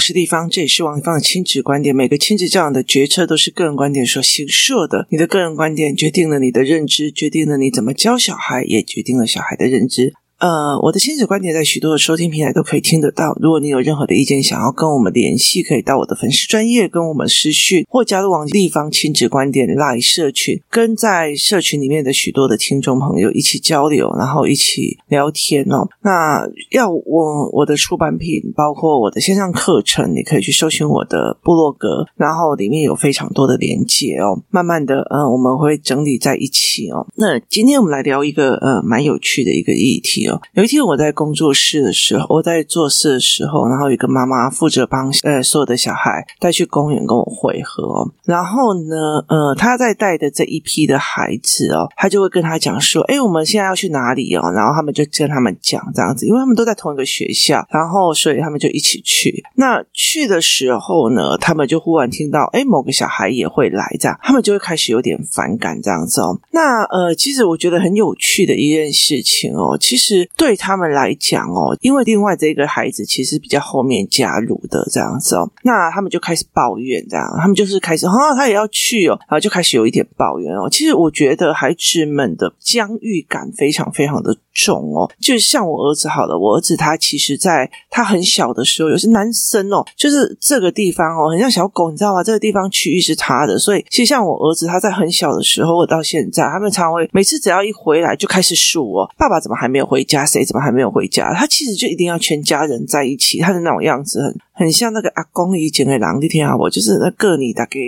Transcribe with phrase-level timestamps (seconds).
[0.00, 1.94] 是立方，这也是王芳的亲子观点。
[1.94, 5.06] 每个亲子教养的决策都是个人观点所形设的。
[5.10, 10.14] 你的个人观点决定了你的认知，决定了你怎么教小孩，也决定了小孩的认知。
[10.40, 13.36] 呃，我的亲子观点在许多的收听平台都可以听得到。
[13.42, 25.86] 如果你有任何的意见，想要跟我们联系，可以到我的粉丝专业跟我们私讯，或加入王立方亲子观点 Live 社群，跟在社群里面的许多的听众朋友一起交流，然后一起聊天哦。
[26.02, 34.42] 那要我我的出版品，包括我的线上课程，你可以去搜寻我的部落格，然后里面有非常多的连接哦。
[34.48, 37.06] 慢慢的，嗯、呃，我们会整理在一起哦。
[37.16, 40.29] 那今天我们来聊一个呃蛮有趣的一个议题。
[40.52, 48.10] 有一天我在工作室的时候，我在做事的时候，然后有一个妈妈负责帮呃所有的小孩带去公园跟我会合。
[48.30, 48.96] 然后呢，
[49.28, 59.44] 呃，他在带的这一批的孩子哦，他就会跟他讲说：“哎，我们现在要去哪里哦？”然后他们就跟他们讲这样子，因为他们都在同一个学校，然后所以他们就一起去。
[59.56, 66.38] 那去的时候呢，他们就忽然听到哎某个小孩也会来这样，他们就会开始有点反感这样子哦。
[66.52, 70.28] 那呃，其实我觉得很有趣的一件事情哦，其实。
[70.36, 80.68] 对他们来讲哦，因为另外这个孩子其实比较后面加入的这样子哦，那他们就开始抱怨这样，他们就是开始啊，他也要去哦，然后就开始有一点抱怨哦。
[80.70, 92.22] 其实我觉得孩子们的疆域感非常非常的重哦，就像我儿子好了，我儿子他其实在他很小的时候，有些男生哦，就是这个地方哦，很像小狗，你知道吗？
[92.22, 100.26] 这个地方区域是他的，所以其实像我儿子他在很小的时候，我到现在，他们常会每次只要一回来就开始数哦，爸爸怎么还没有回家？
[100.26, 101.32] 谁怎么还没有回家？
[101.34, 107.78] 他其实就一定要全家人在一起，他的那种样子很很像那个阿公以前的狼的天啊，我就是那个你大概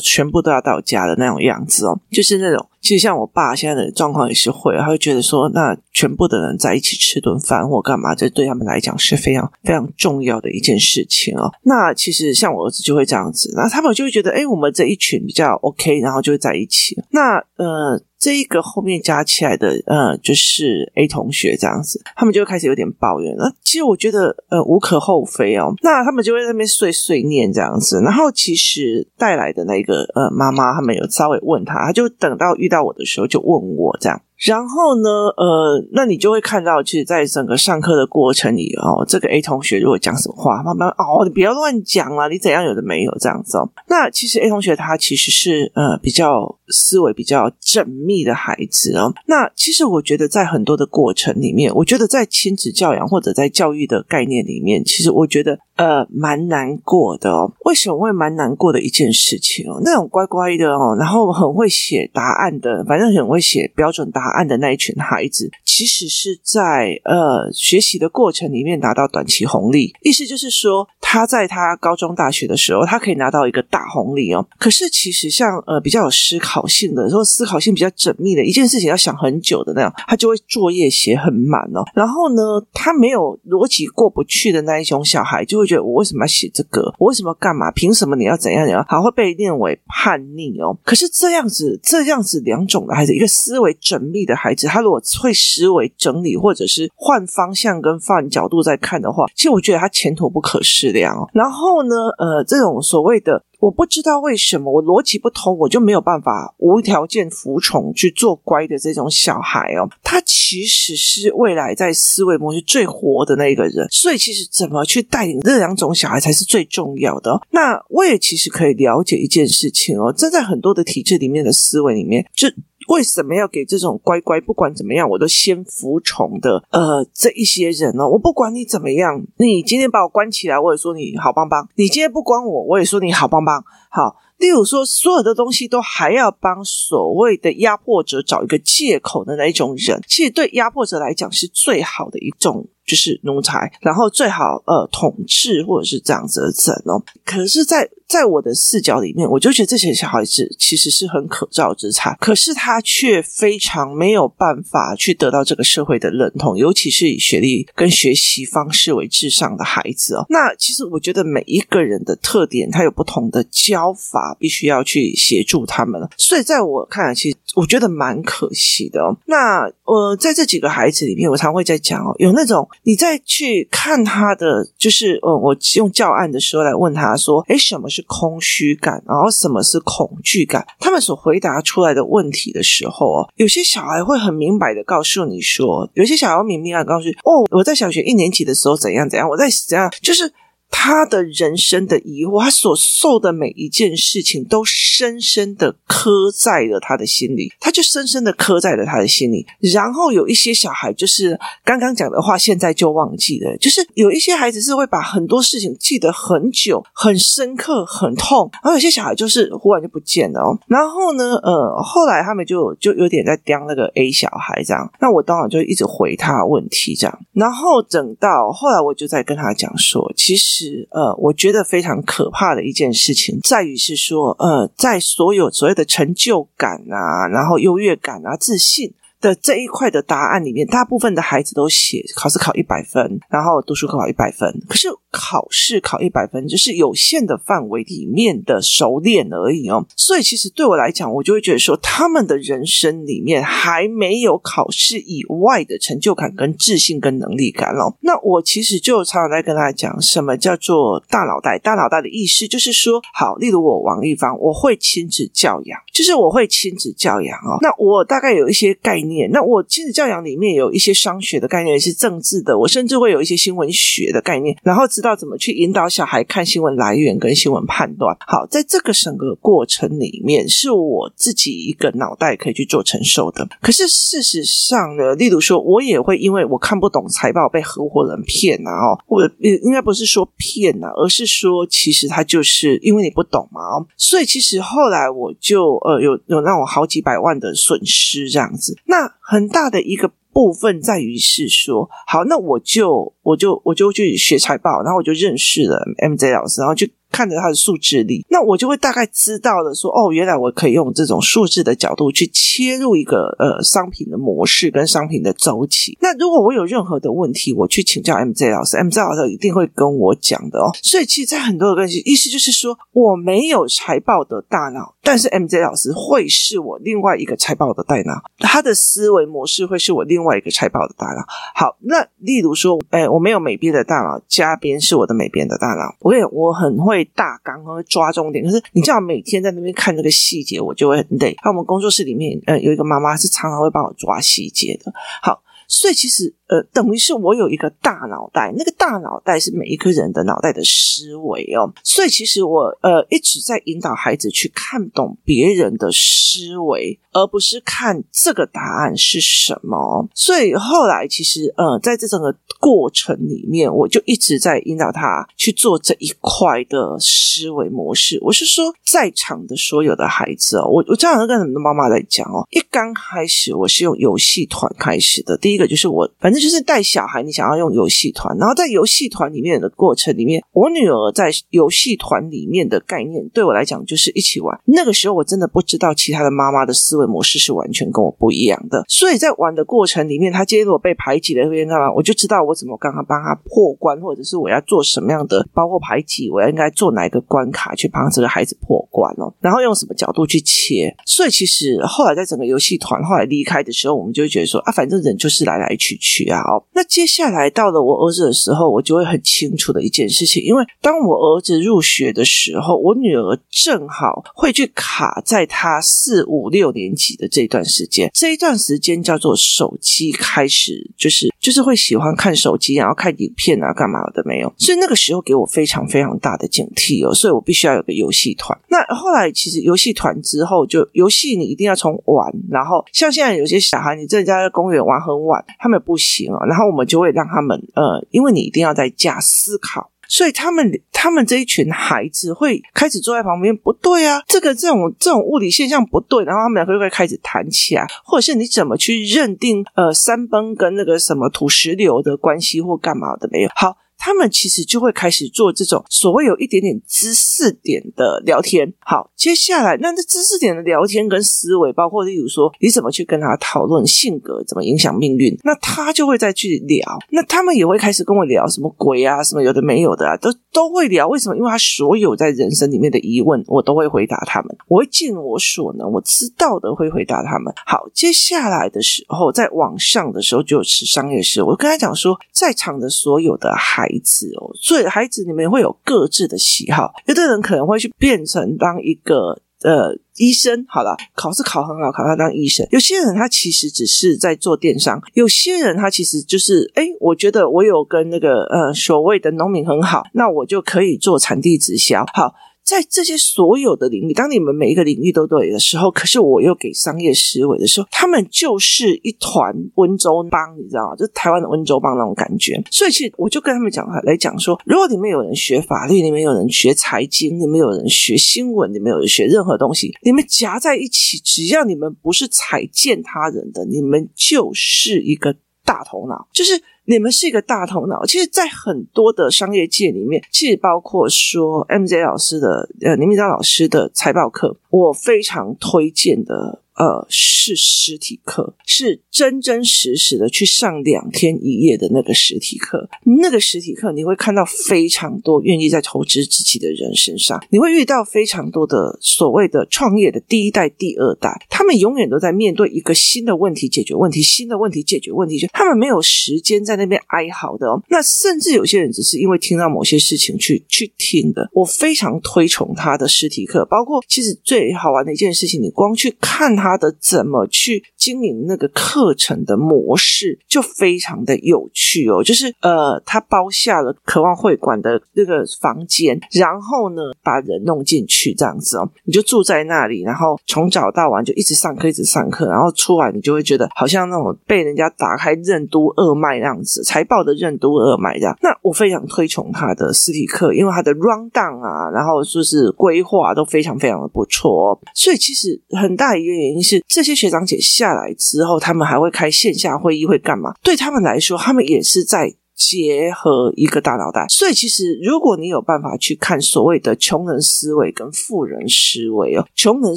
[0.00, 2.64] 全部都要到家的那种样子哦，就是那种。
[2.80, 11.52] 其实像我爸现在的状况也是会，他会觉得说，那全部的人在一起吃顿饭或干嘛，这对他们来讲是非常非常重要的一件事情哦。
[11.64, 16.96] 那其实像我儿子就会这样子，那他们就会觉得，哎，我们这一群比较 OK，然后就会在一起。
[17.10, 18.00] 那呃。
[18.20, 23.34] 这一个后面加起来的，呃，就是 A 同学这样子，他们就开始有点抱怨。
[23.38, 25.72] 那其实我觉得，呃，无可厚非哦。
[25.82, 27.98] 那他们就会在那边碎碎念这样子。
[28.02, 34.20] 然后其实带来的那个呃妈妈，他们有稍微问他，他就等到遇到我的时候就问我这样。
[34.40, 43.68] 然后呢，呃，那你就会看到，其实，在整个上课的过程里哦，这个 A 同学如果讲什么话，慢慢哦，你不要乱讲啊，你怎样有的没有这样子哦。
[43.88, 49.12] 那其实 A 同学他其实是呃比较思维比较缜密的孩子哦。
[49.26, 55.58] 那其实我觉得在很多的过程里面，我觉得在亲子教养或者在教育的概念里面，其实我觉得。
[55.80, 57.50] 呃，蛮难过的哦。
[57.64, 59.80] 为什么会蛮难过的一件事情哦？
[59.82, 69.94] 那种乖乖的哦，然后很会写答案的，反正很会写标准答案的那一群孩子，其实是在呃学习的过程里面拿到短期红利。
[70.02, 74.46] 意思就是说，他在他高中、大学的时候，他可以拿到一个大红利哦。
[74.58, 81.82] 可是其实像呃比较有思考性的，说思考性比较缜密的一件事情，要想很久的那样，他就会作业写很满哦。
[81.94, 82.42] 然后呢，
[82.74, 85.69] 他没有逻辑过不去的那一种小孩，就会。
[85.70, 86.92] 觉得我为什么要写这个？
[86.98, 87.70] 我为什么要干嘛？
[87.70, 88.84] 凭什么你要怎样怎样？
[88.88, 90.76] 还会被认为叛逆哦。
[90.84, 101.28] 可是这样子，这样子两种的孩子，一个思维缜密的孩子，他如果会思维整理，或者是换方向跟换角度在看的话，其实我觉得他前途不可限量哦。
[101.32, 103.42] 然后呢，呃，这种所谓的。
[103.60, 109.88] 我不知道为什么我逻辑不通，我就没有办法无条件服从去做乖的这种小孩哦。
[110.02, 117.40] 他其实是未来在思维模式最活的那一个人，所以其实怎么去带领这两种小孩才是最重要的。
[117.50, 122.48] 那我也其实可以了解一件事情哦，站在很多的体制里面的思维里面，就。
[122.90, 128.06] 为什么要给这种乖乖，不管怎么样我都先服从的呃这一些人呢？
[128.06, 133.64] 我不管你怎么样，你今天把我关起来，我也说你好棒棒；你今天不关我，我也说你好棒棒。
[133.90, 142.68] 好，例如说，所有的东西都还要帮所谓的压迫者找一个借口的那一种人，其实对压迫者来讲是最好的一种。
[142.90, 147.00] 就是奴才，然后最好呃统治或者是这样子的人哦。
[147.24, 160.26] 可是在，在我的视角里面，我就觉得这些小孩子其实是很可造之材，可是他却非常没有办法去得到这个社会的认同，尤其是以学历跟学习方式为至上的孩子哦。
[160.28, 166.00] 那其实我觉得每一个人的特点，他有不同的教法，必须要去协助他们。
[166.16, 169.16] 所以在我看来，其实我觉得蛮可惜的哦。
[169.26, 172.68] 那呃，在这几个孩子里面，我常会在讲哦，有那种。
[172.82, 179.02] 你再去看他的，就是呃，我用教案的时候来问他说：“诶，什么是空虚感？
[179.06, 190.32] 然后什么是恐惧感？”他们所回答出来的问题的时候哦，有些小孩会很明白的告诉你说，有些小孩明明要告诉你：“哦，我在小学一年级的时候怎样怎样，我在怎样。”就是
[190.70, 199.46] 他的人生的疑惑，他所受的每一件事情，都深深的刻在了他的心里，他就深深的刻在了他的心里。
[199.72, 210.58] 然后有一些小孩，就是刚刚讲的话，现在就忘记了，就是有一些孩子是会把很多事情记得很久、很深刻、很痛，然后有些小孩就是忽然就不见了哦。
[210.66, 228.92] 然后呢，呃，后来他们就就有点在刁那个 A 小孩这样，那我当然就一直回他问题这样，然后等到后来我就在跟他讲说，其实是呃，我觉得非常可怕的一件事情在于是说，呃，在所有所谓的成就感啊，然后优越感啊，自信。
[229.20, 234.50] 的这一块的答案里面，大部分的孩子都写考试考一百分，然后读书考一百分。
[234.68, 239.84] 可是考试考一百分，就是有限的范围里面的熟练而已哦。
[239.94, 247.94] 所以其实对我来讲，我就会觉得说，他们的人生里面还没有考试以外的成就感、跟自信、跟能力感哦。
[248.00, 251.58] 那我其实就常常在跟大家讲，什么叫做大脑袋？
[251.58, 257.58] 大脑袋的意思就是说，好，例如我王丽芳，我会亲子教养，就是我会亲子教养哦。
[257.60, 259.09] 那我大概有一些概念。
[259.32, 268.16] 那我亲子教养里面有一些商学的概念，也是政治的，我甚至会有一些新闻学的概念，然后知道怎么去引导小孩看新闻来源跟新闻判断。
[268.26, 273.48] 好，在这个整个过程里面，是我自己一个脑袋可以去做承受的。
[273.60, 288.76] 可是事实上呢，例如说，我也会因为我看不懂财报被合伙人骗啊，哦，或者应该不是说骗啊，而是说其实他就是因为你不懂嘛，哦，所以其实后来我就呃有有那种好几百万的损失这样子。
[288.86, 296.86] 那很大的一个部分在于是说，好，那我就我就我就去学财报，然后我就认识了 MJ 老师，然后就。
[297.10, 305.98] 看着他的数字力，那我就会大概知道了说，哦，原来我可以用这种数字的角度去切入一个呃商品的模式跟商品的周期。
[306.00, 310.70] 那如果我有任何的问题，我去请教 MJ 老师，MJ 老师一定会跟我讲的哦。
[310.82, 321.24] 所以其实，在很多的关系，意思就是说，我没有财报的大脑，但是 MJ 老师会是我另外一个财报的大脑，他的思维模式会是我另外一个财报的大脑。
[321.54, 326.99] 好，那例如说，哎，我没有美编的大脑，嘉宾是我的美编的大脑，我也我很会。
[327.04, 331.36] 大纲和抓重点，可是你知道每天在那边看这个细节，我就会很累。
[331.44, 334.92] 那我们工作室里面，呃，有一个妈妈是常常会帮我抓细节的。
[335.22, 335.42] 好。
[335.72, 341.72] 所以其实，呃，等于是我有一个大脑袋，那个大脑袋是每一个人的脑袋的思维哦。
[341.84, 350.08] 所以其实我，呃，一直在引导孩子去看懂别人的思维，而不是看这个答案是什么。
[350.12, 358.18] 所以后来，其实，呃，在这整个过程里面，我就一直在引导他去做这一块的思维模式。
[358.22, 365.60] 我是说，在场的所有的孩子哦，我我经常跟很多妈妈在讲哦，一刚开始我是用游戏团开始的，第一。
[365.60, 374.58] 个就是我，反正就是带小孩，你想要用游戏团，然后在游戏团里面的过程里面，我女儿在游戏团里面的概念对我来讲就是一起玩。
[374.64, 381.92] 那个时候我真的不知道其他的妈妈的思维模式是完全跟我不一样的， 所以在玩的过程里面，她今天如果被排挤了，会干嘛？
[381.92, 390.94] 我就知道我怎么刚刚帮她破关，或者是我要做什么样的，包括排挤，我要应该做哪一个关卡去帮这个孩子破关哦，然后用什么角度去切。
[391.04, 395.40] 所以其实后来在整个游戏团后来离开的时候，我们就会觉得说啊，反正人就是。
[395.50, 396.38] 来来去去啊！
[396.42, 414.52] 哦，那接下来到了我儿子的时候，我就会很清楚的一件事情，因为当我儿子入学的时候，我女儿正好会去卡在他四五六年级的这段时间，这一段时间叫做手机开始，就是就是会喜欢看手机，然后看影片啊，干嘛的没有？
[414.58, 418.58] 所以那个时候给我非常非常大的警惕哦，所以我必须要有个游戏团。
[418.68, 425.44] 那后来其实游戏团之后，就游戏你一定要从玩，然后像现在有些小孩，你在家在公园玩很晚。
[425.58, 443.50] 他们不行啊，然后我们就会让他们呃，因为你一定要在家思考，所以他们他们这一群孩子会开始坐在旁边，不对啊，这个这种这种物理现象不对，然后他们会会开始谈起来，或者是你怎么去认定呃山崩跟那个什么土石流的关系或干嘛的没有？
[443.54, 443.76] 好。
[444.00, 448.72] 他们其实就会开始做这种所谓有一点点知识点的聊天。
[448.80, 456.98] 好，接下来那这知识点的聊天跟思维，包括例如说你怎么去跟他讨论性格怎么影响命运，那他就会再去聊。
[457.10, 461.06] 那他们也会开始跟我聊什么鬼啊，什么有的没有的啊，都都会聊。
[461.06, 461.36] 为什么？
[461.36, 464.56] 因为他所有在人生里面的疑问，我都会回答他们。
[464.66, 467.52] 我会尽我所能，我知道的会回答他们。
[467.66, 471.42] 好，接下来的时候，在网上的时候就是商业时。
[471.42, 482.66] 我跟他讲说，在场的所有的孩子哦，所以孩子你们会有各自的喜好，有的人可能会去变成当一个呃医生，好了，考试考很好，考他当医生。
[482.70, 492.34] 有些人他其实只是在做电商，有些人他其实就是，哎，我觉得我有跟那个呃所谓的农民很好，那我就可以做产地直销，好。
[492.70, 500.94] 在这些所有的领域，当你们每一个领域都对的时候，可是我又给商业思维的时候，他们就是一团温州帮，你知道吗？
[500.94, 502.62] 就台湾的温州帮那种感觉。
[502.70, 515.34] 所以，其实我就跟他们讲来讲说，如果你们有人学法律，你们有人学财经，你们有人学新闻，你们有人学任何东西，你们夹在一起，只要你们不是踩践他人的，你们就是一个
[515.70, 516.60] 大头脑，就是。
[516.86, 526.62] 你们是一个大头脑，其实，在很多的商业界里面，其实包括说 MJ 老师的呃，林明章老师的财报课，我非常推荐的。
[526.80, 532.88] 呃，是实体课，是真真实实的去上两天一夜的那个实体课。
[533.20, 547.78] 那个实体课，你会看到非常多愿意在投资自己的人身上，你会遇到非常多的所谓的创业的第一代、第二代，他们永远都在面对一个新的问题，解决问题，新的问题，解决问题，就他们没有时间在那边哀嚎的哦。
[547.90, 551.46] 那甚至有些人只是因为听到某些事情去去听的。
[551.52, 556.69] 我非常推崇他的实体课，包括其实最好玩的一件事情，你光去看他。
[556.70, 578.36] 他的怎么去经营那个课程的模式就非常的有趣哦，就是呃，他包下了渴望会馆的那个房间，然后呢，把人弄进去这样子哦，你就住在那里，然后从早到晚就一直上课，一直上课，然后出来你就会觉得好像那种被人家打开任督二脉那样子，财报的任督二脉这样。
[578.42, 586.62] 那我非常推崇他的实体课，因为他的 run down 啊，然后就是规划都非常非常的不错哦，所以其实很大一个原因原因。
[586.62, 590.52] 是这些学长姐下来之后，他们还会开线下会议，会干嘛？
[590.62, 592.34] 对他们来说，他们也是在。
[592.60, 599.96] 结合一个大脑袋，所以其实如果你有办法去看所谓的穷人思维跟富人思维哦，穷人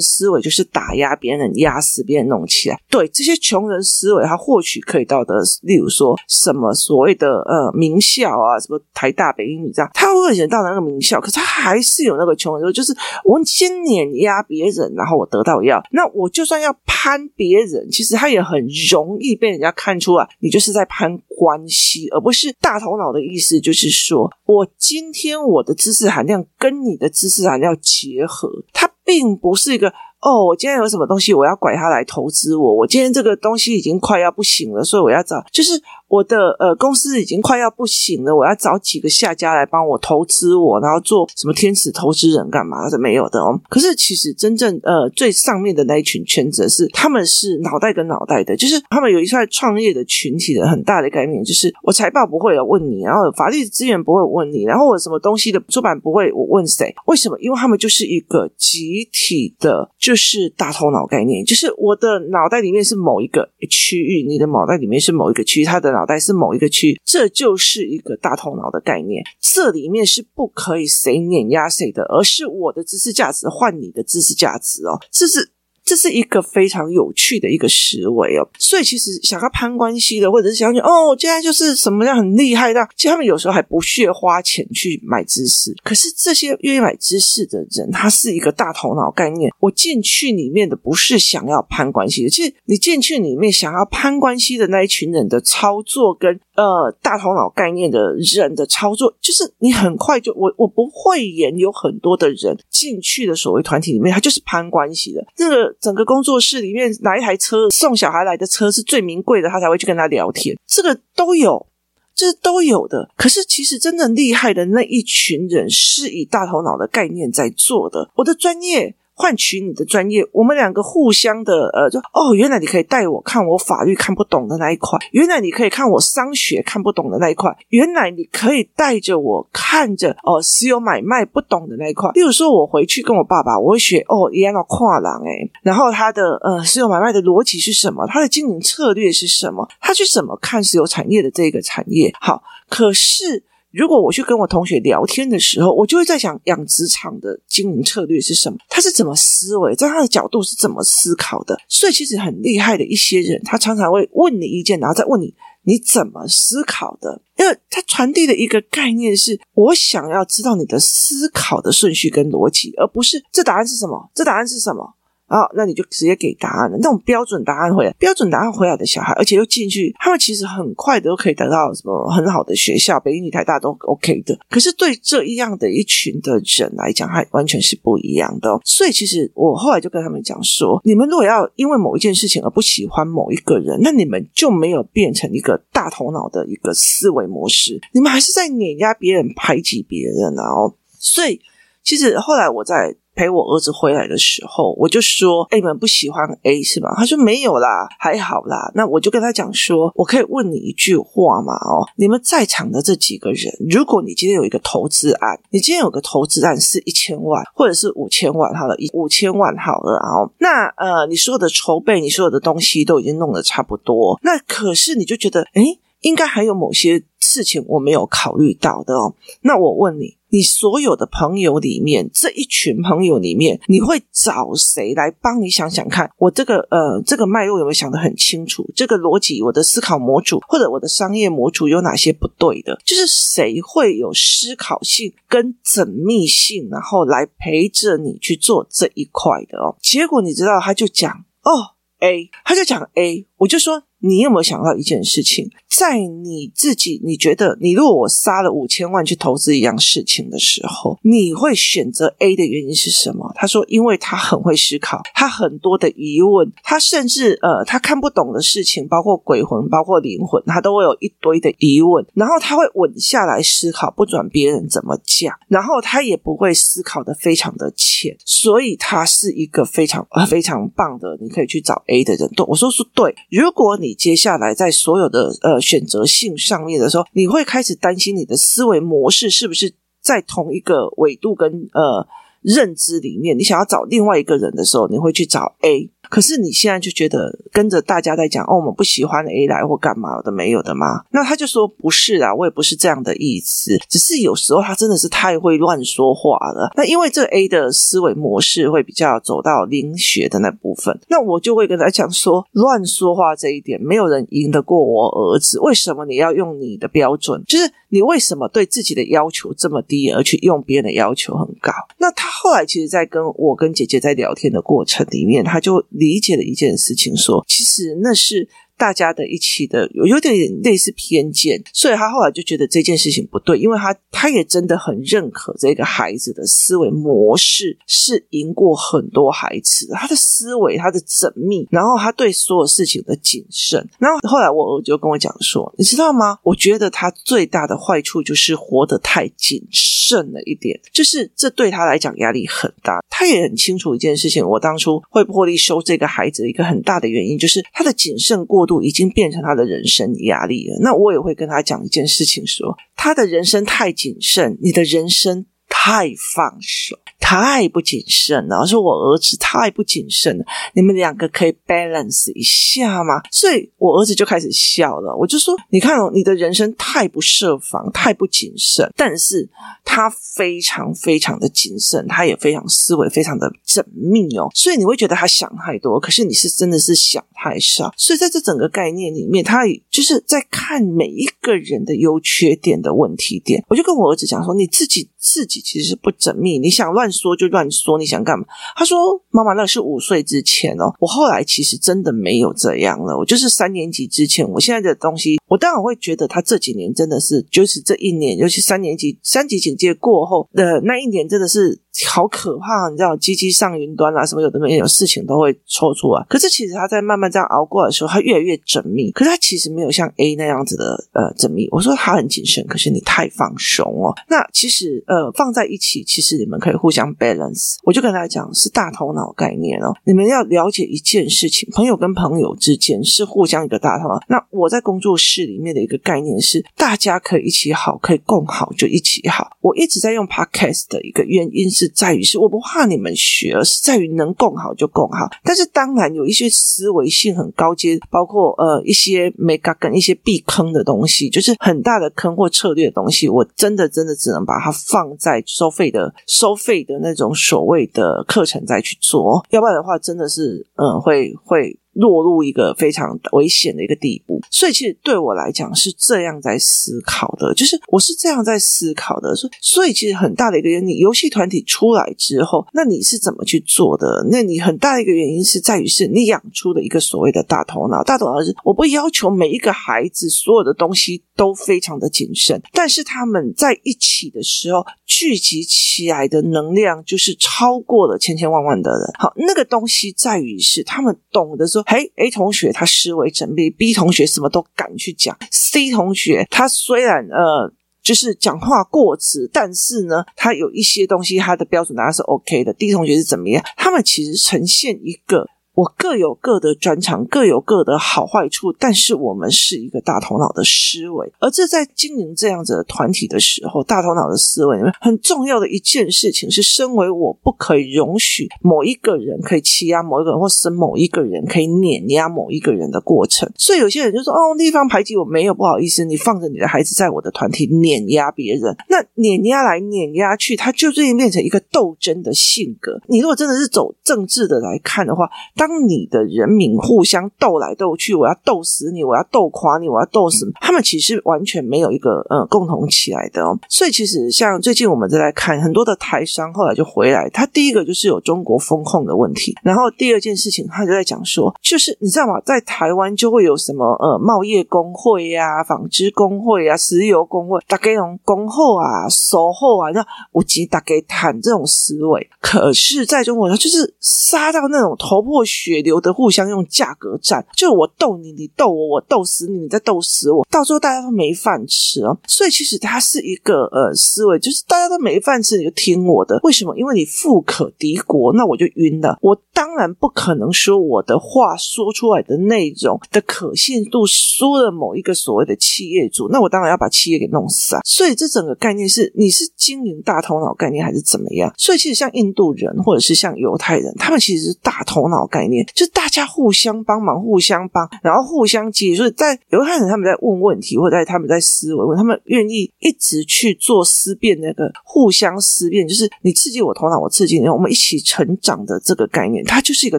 [0.00, 2.80] 思维就是打压别人、压死别人、弄起来。
[2.88, 22.53] 对这些穷人思维，他或许可以到的，例如说什么所谓的呃名校啊，什么台大、北英女这样，他会想到那个名校，可是他还是有那个穷人，就是我先碾压别人，然后我得到要，那我就算要攀别人，其实他也很容易被人家看出来，你就是在攀关系，而不是。
[22.60, 29.92] 大头脑的意思就是说，我今天我的知识含量跟你的知识含量结合，它并不是一个。
[30.24, 32.74] 哦，我今天有什么东西，我要拐他来投资我。
[32.74, 35.72] 我今天这个东西已经快要不行了，所以我要找，就是
[36.08, 42.88] 我的呃公司已经快要不行了，我要找几个下家来帮我投资我，然后做什么天使投资人干嘛？
[42.88, 43.60] 是没有的哦。
[43.68, 56.94] 可是其实真正呃最上面的那一群圈子是，他们是脑袋跟脑袋的，就是他们有一块创业的群体的很大的概念，就是我财报不会有问你，然后法律资源不会问你，然后我什么东西的出版不会我问谁？
[57.08, 57.38] 为什么？
[57.40, 60.13] 因为他们就是一个集体的，就。
[60.14, 69.24] 就是大头脑概念，就是我的脑袋里面是某一个区域，你的脑袋里面是某一个区域，他的脑袋是某一个区，这就是一个大头脑的概念。
[69.40, 75.50] 这里面是不可以谁碾压谁的，而是我的知识价值换你的知识价值哦，这是。
[75.84, 85.74] 这是一个非常有趣的一个思维哦，所以其实想要攀关系的，或者是想要哦，我现在就是什么样很厉害的，其实他们有时候还不屑花钱去买知识。
[85.82, 89.52] 可是这些愿意买知识的人，他是一个大头脑概念。
[89.60, 96.40] 我进去里面的不是想要攀关系的，其实你进去里面想要攀关系的那一群人的操作跟。
[96.56, 105.26] 呃，大头脑概念的人的操作，就是你很快就我我不会演，有很多的人进去的所谓团体里面，他就是攀关系的。
[105.34, 110.56] 这个整个工作室里面，哪一台车送小孩来的车是最名贵的，他才会去跟他聊天。
[110.66, 111.66] 这个都有，
[112.14, 113.10] 这是都有的。
[113.16, 118.10] 可是其实真正厉害的那一群人，是以大头脑的概念在做的。
[118.16, 118.96] 我的专业。
[119.14, 132.10] 换取你的专业，我们两个互相的呃，就哦，原来你可以带我看我法律看不懂的那一块，原来你可以看我商学看不懂的那一块，原来你可以带着我看着哦，私有买卖不懂的那一块。
[132.10, 138.06] 例如说，我回去跟我爸爸，我会学哦，原来跨栏诶，然后他的呃，私有买卖的逻辑是什么？
[138.08, 139.68] 他的经营策略是什么？
[139.80, 142.12] 他去怎么看私有产业的这个产业？
[142.20, 143.44] 好，可是。
[143.74, 148.56] 如果我去跟我同学聊天的时候，我就会在想养殖场的经营策略是什么？
[148.68, 151.58] 他是怎么思维，在他的角度是怎么思考的？
[151.68, 157.20] 所以其实很厉害的一些人，他常常会问你意见，然后再问你你怎么思考的？
[157.36, 164.08] 因为他传递的一个概念是我想要知道你的思考的顺序跟逻辑，而不是这答案是什么？
[164.14, 164.94] 这答案是什么？
[165.34, 166.78] 啊，那你就直接给答案了。
[166.80, 174.38] 那种标准答案回来，标准答案回来的小孩，而且又进去，他们其实很快的都可以得到什么很好的学校，北京女、台大都 OK 的。
[174.48, 178.60] 可是对这一样的一群的人来讲，还完全是不一样的。
[178.64, 190.74] 所以其实我后来就跟他们讲说，你们如果要因为某一件事情而不喜欢某一个人，那你们就没有变成一个大头脑的一个思维模式，你们还是在碾压别人、排挤别人啊哦。
[190.96, 191.40] 所以
[191.82, 192.94] 其实后来我在。
[193.14, 201.54] 陪我儿子回来的时候，我就说：“哎，你们不喜欢 A 是吧？”他说：“没有啦，还好啦。”那我就跟他讲说：“我可以问你一句话吗？
[201.54, 215.62] 哦，你们在场的这几个人，如果你今天有一个投资案，你今天有个投资案是一千万或者是五千万，好了，一五千万好了，哦，那呃，你所有的筹备，你所有的东西都已经弄得差不多，那可是你就觉得，哎，
[216.00, 219.14] 应该还有某些事情我没有考虑到的哦。
[219.42, 226.10] 那我问你。”你所有的朋友里面，这一群朋友里面，你会找谁来帮你想想看？
[226.18, 228.68] 我这个呃，这个脉络有没有想得很清楚？
[228.74, 232.76] 这个逻辑，我的思考模组或者我的商业模组有哪些不对的？
[232.84, 239.76] 就是谁会有思考性跟缜密性，然后来陪着你去做这一块的哦。
[239.80, 241.12] 结果你知道，他就讲
[241.44, 243.84] 哦，A，他就讲 A，我就说。
[244.06, 245.50] 你有没有想到一件事情？
[245.78, 253.32] 在你自己，你觉得你如果我杀了五千万去投资一样事情的时候，你会选择 A 的原因是什么？
[253.34, 272.28] 他说，因为他很会思考，他很多的疑问，他甚至呃，他看不懂的事情，包括鬼魂，包括灵魂，他都会有一堆的疑问，然后他会稳下来思考，不准别人怎么讲，然后他也不会思考得非常的浅，所以他是一个非常呃非常棒的，你可以去找 A 的人。
[272.36, 273.92] 对，我说是对，如果你。
[274.04, 282.06] 接下来，在所有的呃选择性上面的时候，你会开始担心你的思维模式是不是在同一个维度跟呃
[282.44, 283.36] 认知里面。
[283.36, 285.90] 你想要找另外一个人的时候，你会去找 A。
[286.10, 291.02] 可是你现在就觉得跟着大家在讲哦，我们不喜欢 A 来或干嘛的没有的吗？
[291.10, 296.70] 那他就说不是啊，我也不是这样的意思，只是有时候他真的是太会乱说话了。
[296.76, 305.58] 那因为这 A 的思维模式会比较走到灵学的那部分，那我就会跟他讲说，乱说话这一点没有人赢得过我儿子。
[305.60, 307.42] 为什么你要用你的标准？
[307.46, 311.72] 就是你为什么对自己的要求这么低，而去用别人的要求很高？
[311.98, 315.84] 那他后来其实，在跟我跟姐姐在聊天的过程里面，他就。
[315.90, 318.48] 理解了一件事情，说其实那是。
[318.76, 333.88] 大家的一起的有有点类似偏见，所以他后来就觉得这件事情不对，因为他他也真的很认可这个孩子的思维模式是赢过很多孩子，他的思维他的缜密，然后他对所有事情的谨慎。
[333.98, 336.38] 然后后来我就跟我讲说，你知道吗？
[336.42, 343.02] 我觉得他最大的坏处就是活得太谨慎了一点，就是这对他来讲压力很大。
[343.08, 350.76] 他也很清楚一件事情，我当初会破例收这个孩子的一个很大的原因，就是他的谨慎过度已经变成他的人生压力了。
[350.80, 356.96] 那我也会跟他讲一件事情说，他的人生太谨慎，你的人生太放手。
[357.18, 363.14] 太不谨慎了，说我儿子太不谨慎了，你们两个可以 balance 一下吗？
[363.30, 365.16] 所以我儿子就开始笑了。
[365.16, 369.48] 我就说，你看哦，你的人生太不设防，太不谨慎，但是
[369.84, 374.50] 他非常非常的谨慎，他也非常思维非常的缜密哦。
[374.54, 377.90] 所以你会觉得他想太多，可是你是真的是想太少。
[377.96, 383.64] 所以在这整个概念里面，他就是在看每一个人的优缺点的问题点。
[383.68, 387.10] 我就跟我儿子讲说，你自己自己其实是不缜密，你想乱。
[387.10, 388.44] 说就乱说，你想干嘛？
[388.76, 388.98] 他说
[389.30, 390.92] ：“妈妈，那是五岁之前哦。
[390.98, 393.16] 我后来其实真的没有这样了。
[393.16, 402.88] 我就是三年级之前，我现在的东西，我当然会觉得他这几年真的是，就是这一年，尤其三年级三级警戒过后的那一年，真的是。”好可怕！
[402.90, 406.26] 你知道，鸡鸡上云端啊，什么有的没有事情都会抽出来。
[406.28, 409.12] 可是其实他在慢慢这样熬过的时候，他越来越缜密。
[409.12, 411.68] 可是他其实没有像 A 那样子的呃缜密。
[411.70, 414.12] 我说他很谨慎，可是你太放松哦。
[414.28, 417.76] 那其实呃放在一起，其实你们可以互相 balance。
[417.84, 419.94] 我就跟他讲是大头脑概念哦。
[420.04, 424.20] 你们要了解一件事情，朋友跟朋友之间是互相一个大头脑。
[424.28, 429.56] 那我在工作室里面的一个概念是，大家可以一起好，可以共好就一起好。
[429.60, 431.83] 我一直在用 podcast 的一个原因是。
[431.88, 435.30] 在于是我不怕你们学，而是在于能共好就共好。
[435.42, 451.78] 但是当然有一些思维性很高阶，包括呃一些 mega 跟一些避坑的东西，就是很大的坑或策略的东西，我真的真的只能把它放在收费的收费的那种所谓的课程再去做，要不然的话真的是嗯会会。
[451.94, 454.40] 落入一个非常危险的一个地步。
[454.50, 459.34] 所以其实对我来讲是这样在思考的，就是我是这样在思考的。
[459.34, 464.26] 所所以其实很大的一个原因，你游戏团体出来之后，那你是怎么去做的？
[464.30, 468.02] 那你很大的一个原因是在于是你养出了一个所谓的大头脑。
[468.02, 479.10] 大头脑是我不要求每一个孩子所有的东西都非常的谨慎，但是他们在一起的时候聚集起来的能量就是超过了千千万万的人。
[479.18, 492.72] 好，那个东西在于是他们懂得说，嘿，A 同学他思维缜密，B 同学什么都敢去讲，C 同学他虽然呃就是讲话过直，但是呢，他有一些东西他的标准答案是 OK 的。
[492.72, 493.64] D 同学是怎么样？
[493.76, 495.46] 他们其实呈现一个。
[495.74, 513.50] 我各有各的专长，各有各的好坏处，但是我们是一个大头脑的思维，而这在经营这样子的团体的时候，大头脑的思维里面很重要的一件事情是，身为我不可以容许某一个人可以欺压某一个人，或是某一个人可以碾压某一个人的过程。
[513.56, 523.00] 所以有些人就说：“哦，地方排挤我没有，不好意思，你放着你的孩子在我的团体碾压别人，那碾压来碾压去，他就最近变成一个斗争的性格。
[523.08, 533.58] 你如果真的是走政治的来看的话，当当你的人民互相斗来斗去，我要斗死你，我要斗垮你，我要斗死，他们其实完全没有一个呃共同起来的哦。
[533.66, 542.38] 所以其实像最近我们在看很多的台商后来就回来，他第一个就是有中国风控的问题，然后第二件事情他就在讲说，就是你知道吗？
[542.44, 555.94] 在台湾就会有什么呃贸易工会呀、纺织工会啊、石油工会，大概那种工后啊、售后啊，那我及大概谈这种思维，可是在中国他就是杀到那种头破血血流。
[556.04, 562.18] 的互相用价格战，就我斗你，你斗我，我斗死你，你再斗死我，到最后大家都没饭吃哦。
[562.26, 566.38] 所以其实它是一个呃思维，就是大家都没饭吃，你就听我的。
[566.42, 566.76] 为什么？
[566.76, 569.16] 因为你富可敌国，那我就晕了。
[569.22, 577.80] 我当然不可能说我的话说出来的内容的可信度输了某一个所谓的企业主，那我当然要把企业给弄死啊。
[577.84, 581.54] 所以这整个概念是，你是经营大头脑概念还是怎么样？
[581.56, 585.84] 所以其实像印度人或者是像犹太人，他们其实是大头脑概，概念就。
[585.94, 588.94] 大家互相帮忙，互相帮，然后互相接。
[588.94, 599.98] 所以在犹太人他们在问问题，或者在他们在思维，他们愿意一直去做思辨，那个互相思辨，就是你刺激我头脑，我刺激你，我们一起成长的这个概念，它就是一个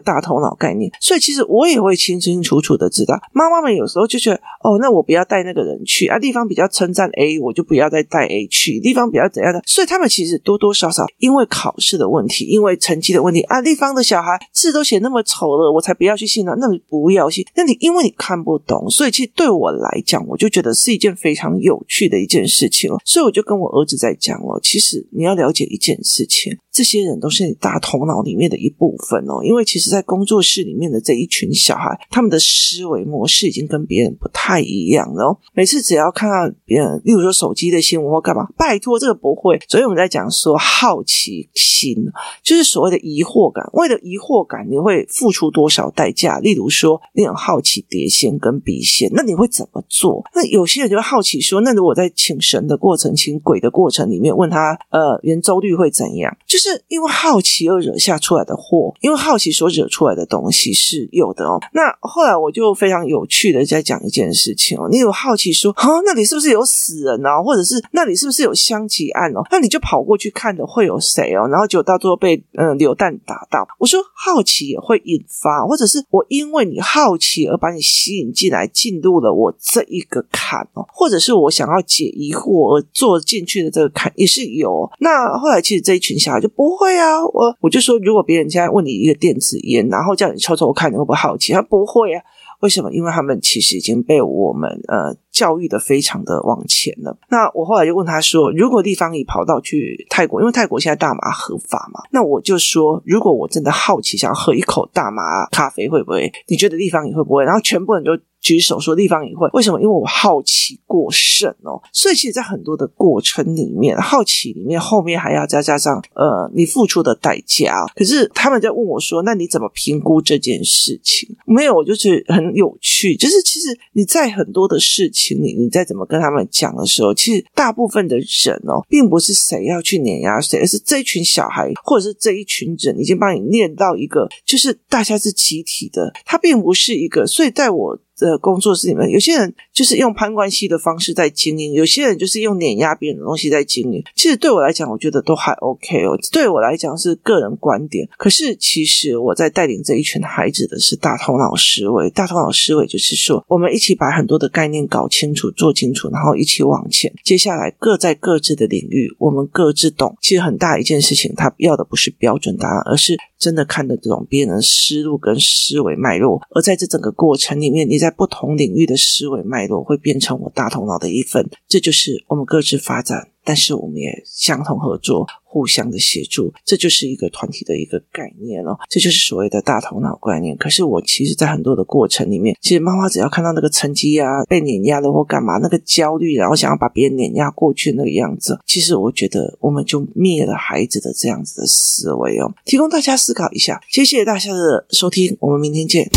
[0.00, 0.90] 大头脑概念。
[1.00, 9.62] 所以其实我也会清清楚楚的知道，妈妈们有时候就觉得，哦，那我不要带那个人去啊，地方比较称赞 A，我就不要再带 A 去，地方比较怎样的。
[9.66, 16.54] 所以他们其实多多少少因为考试的问题，因为成绩的问题啊，地方的小孩字都写那么丑好了，我才不要去信呢。
[16.58, 22.96] 那你不要信，那你因为你看不懂，所以其实对我来讲，我就觉得是一件非常有趣的一件事情了。
[23.04, 29.42] 所以我就跟我儿子在讲哦，其实你要了解一件事情，这些人都是你大头脑里面的一部分哦。
[29.42, 35.38] 因为其实，在工作室里面的这一群小孩，他们的思维模式已经跟别人不太一样了哦。
[35.54, 39.58] 每次只要看到别人，例如说手机的新闻或干嘛，拜托这个不会。
[39.68, 41.96] 所以我们在讲说好奇心，
[42.42, 43.64] 就是所谓的疑惑感。
[43.72, 46.38] 为了疑惑感，你会付出多少代价？
[46.40, 50.22] 例如说，你很好奇碟仙跟笔仙，那你会怎么做？
[50.34, 56.36] 那有些人就会好奇说，那如果在请神的过程、请鬼的过程里面，问他，呃，圆周率会怎样？
[56.46, 61.58] 就是是因为好奇而惹下出来的祸，因为好奇所惹出来的东西是有的哦。
[61.72, 67.42] 那后来我就非常有趣的在讲一件事情哦，你有好奇说，哈，那里是不是有死人哦？
[67.42, 69.40] 或者是那里是不是有枪击案哦？
[69.50, 71.48] 那你就跑过去看的会有谁哦？
[71.48, 73.66] 然后就到最后被嗯、呃、流弹打到。
[73.78, 76.26] 我说好奇也会引发，或者是我。
[76.28, 84.90] 因为你好奇而把你吸引进来，进入了我这一个坎哦，或者是我想要解疑惑而坐进去的这个坎也是有。
[84.98, 91.52] 那后来其实这一群小孩就不会啊，我我就说，如果别人现在问你一个电子烟，然后叫你抽抽看，你会不会好奇？
[91.52, 92.22] 他不会啊。
[92.60, 92.90] 为什么？
[92.90, 97.14] 因为他们其实已经被我们呃教育的非常的往前了。
[97.28, 106.32] 那我后来就问他说：“如果立方体跑到去泰国，因为泰国现在大麻合法嘛，那我就说，如果我真的好奇想喝一口大麻咖啡，会不会？
[106.48, 108.12] 你觉得立方你会不会？”然后全部人就。
[108.46, 109.80] 举手说地方也会，为什么？
[109.80, 117.84] 因为我好奇过剩哦，所以其实，在很多的过程里面，好奇里面后面还要再加上呃，你付出的代价。
[117.96, 137.26] 可是他们在问我说：“那你怎么评估这件事情？”没有，我就是很有趣，就是其实你在很多的事情里，你再怎么跟他们讲的时候，其实大部分的人哦，并不是谁要去碾压谁，而是这一群小孩或者是这一群人已经帮你练到一个，就是大家是集体的，它并不是一个。
[137.26, 137.98] 所以在我。
[138.16, 144.02] 的工作室里面，有些人就是用攀关系的方式在经营，有些人就是用碾压别人的东西在经营。
[144.14, 146.18] 其实对我来讲，我觉得都还 OK 哦。
[146.32, 152.08] 对我来讲是个人观点，可是其实我在带领这一群孩子的是大头脑思维。
[152.10, 157.12] 大头脑思维就是说，我们一起把很多的概念搞清楚、做清楚，然后一起往前。
[157.22, 160.16] 接下来各在各自的领域，我们各自懂。
[160.20, 166.40] 其实很大一件事情，他要的不是标准答案，而是真的看得懂别人的思路跟思维脉络。
[166.50, 171.48] 而在这整个过程里面，你在不同领域的思维脉络会变成我大头脑的一份。
[171.68, 173.28] 这就是我们各自发展。
[173.46, 178.76] 但是我们也相同合作，互相的协助，这就是一个团体的一个概念哦。
[178.90, 180.56] 这就是所谓的大头脑概念。
[180.56, 192.52] 可是我其实，在很多的过程里面，其实妈妈只要看到那个成绩啊被碾压了或干嘛，那个焦虑，然后想要把别人碾压过去那个样子，其实我觉得我们就灭了孩子的这样子的思维哦。
[192.64, 196.10] 提供大家思考一下，谢谢大家的收听，我们明天见。